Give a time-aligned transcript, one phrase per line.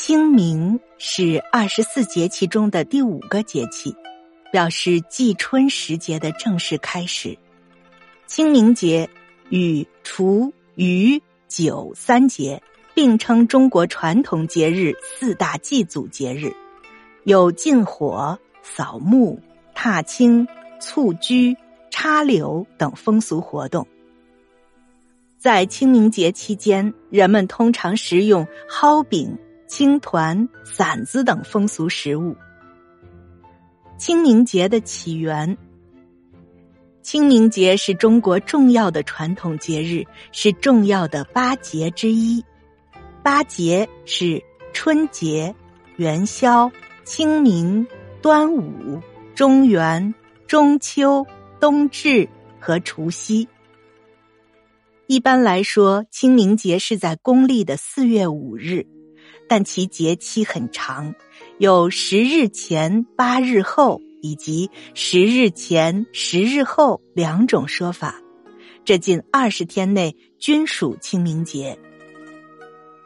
[0.00, 3.92] 清明是二十四节气中的第五个节气，
[4.52, 7.36] 表示季春时节的正式开始。
[8.28, 9.10] 清明节
[9.48, 12.62] 与除、虞、九三节
[12.94, 16.54] 并称中国传统节日四大祭祖节日，
[17.24, 19.40] 有禁火、扫墓、
[19.74, 20.46] 踏青、
[20.78, 21.56] 蹴鞠、
[21.90, 23.84] 插柳等风俗活动。
[25.38, 29.36] 在清明节期间，人们通常食用蒿饼。
[29.68, 32.34] 青团、馓子等风俗食物。
[33.98, 35.56] 清明节的起源。
[37.02, 42.44] 清明节是中国重要的传统节日，是重要的八节之一。
[43.22, 44.42] 八节是
[44.72, 45.54] 春节、
[45.96, 46.70] 元宵、
[47.04, 47.86] 清明、
[48.20, 49.00] 端午、
[49.34, 50.14] 中元、
[50.46, 51.26] 中秋、
[51.60, 52.28] 冬至
[52.58, 53.48] 和除夕。
[55.06, 58.86] 一般来说，清明节是在公历的四月五日。
[59.48, 61.14] 但其节期很长，
[61.58, 68.20] 有十日前、八日后以及十日前、十日后两种说法。
[68.84, 71.78] 这近二十天内均属清明节。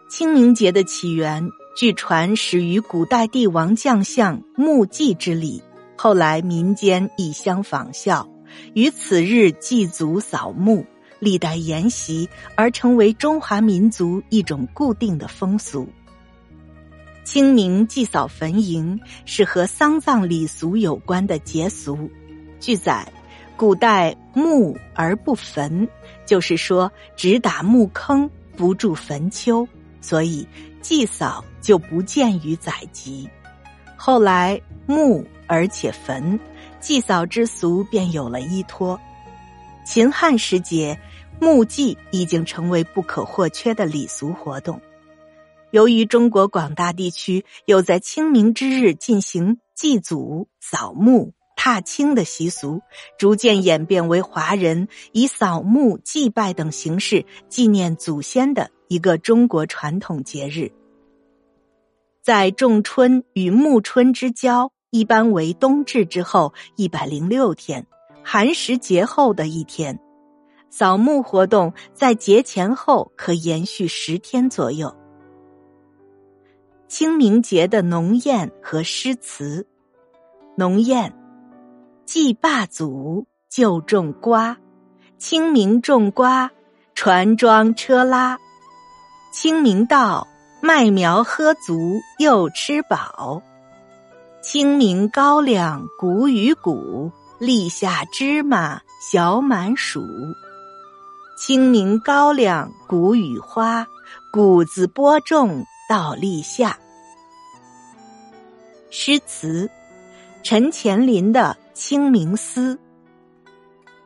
[0.08, 5.62] 清明节的起源，据传始于古代帝王将相墓祭之礼，
[5.96, 8.28] 后来民间亦相仿效，
[8.74, 10.84] 于此日祭祖扫墓，
[11.18, 15.88] 历代沿袭而成为中华民族一种固定的风俗。
[17.32, 22.10] 清明祭扫坟茔是和丧葬礼俗有关的节俗。
[22.60, 23.10] 据载，
[23.56, 25.88] 古代墓而不坟，
[26.26, 29.66] 就是说只打墓坑不筑坟丘，
[30.02, 30.46] 所以
[30.82, 33.26] 祭扫就不见于载籍。
[33.96, 36.38] 后来墓而且坟，
[36.80, 39.00] 祭扫之俗便有了依托。
[39.86, 41.00] 秦汉时节，
[41.40, 44.78] 墓祭已经成为不可或缺的礼俗活动。
[45.72, 52.82] 由于中国广大地区有在清明之日进行祭祖、扫墓、踏青的习俗，
[53.18, 60.70] 逐渐演变为华人以扫墓、祭拜等形式纪念祖先的一个中国传统节日。
[62.22, 67.86] 在仲春与暮春之交，一般为冬至之后一百零六天，
[68.22, 69.98] 寒食节后的一天，
[70.68, 74.94] 扫墓活动在节前后可延续十天左右。
[76.94, 79.66] 清明节的农谚和诗词，
[80.58, 81.10] 农谚：
[82.04, 84.58] 祭霸祖，就种瓜。
[85.16, 86.50] 清明种瓜，
[86.94, 88.38] 船装车拉。
[89.32, 90.28] 清明到，
[90.60, 93.42] 麦苗喝足又吃饱。
[94.42, 98.78] 清明高粱谷与谷，立夏芝麻
[99.10, 100.02] 小满薯。
[101.38, 103.86] 清明高粱谷与花，
[104.30, 106.78] 谷子播种到立夏。
[108.94, 109.70] 诗词：
[110.42, 112.74] 陈乾林的《清明思》：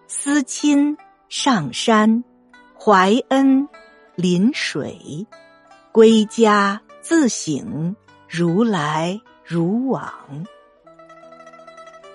[0.06, 0.96] 思亲
[1.28, 2.22] 上山，
[2.78, 3.68] 怀恩
[4.14, 5.26] 临水，
[5.90, 7.96] 归家自省，
[8.28, 10.46] 如来如往。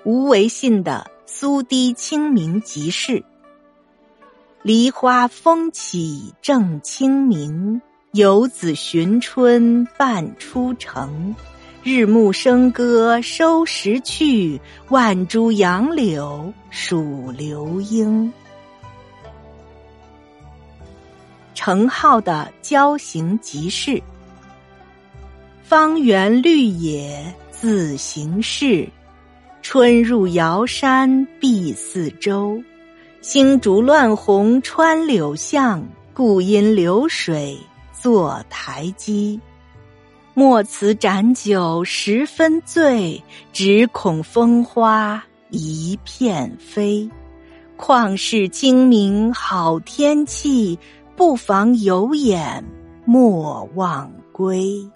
[0.05, 3.19] 吴维信的《苏堤清明集市》：
[4.61, 7.81] 梨花风起正清明，
[8.13, 11.35] 游子寻春半出城。
[11.83, 18.31] 日暮笙歌收拾去，万株杨柳数流莺。
[21.55, 23.91] 程颢的《郊行集市》：
[25.63, 28.87] 方圆绿野自行事，
[29.63, 32.61] 春入瑶山碧四周。
[33.21, 37.57] 星烛乱红穿柳巷，故因流水
[37.91, 39.39] 作台基。
[40.33, 43.21] 莫辞盏酒十分醉，
[43.51, 47.09] 只恐风花一片飞。
[47.75, 50.79] 况是清明好天气，
[51.17, 52.63] 不妨有眼
[53.03, 54.89] 莫忘归。